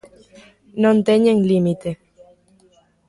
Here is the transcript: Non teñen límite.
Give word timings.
Non 0.81 0.97
teñen 1.07 1.37
límite. 1.49 1.91